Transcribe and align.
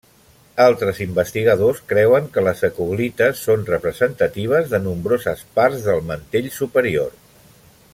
Altres 0.63 1.01
investigadors 1.05 1.81
creuen 1.91 2.31
que 2.37 2.43
les 2.47 2.65
eclogites 2.69 3.45
són 3.49 3.69
representatives 3.69 4.75
de 4.75 4.83
nombroses 4.89 5.45
parts 5.61 5.87
del 5.91 6.05
mantell 6.13 6.53
superior. 6.61 7.17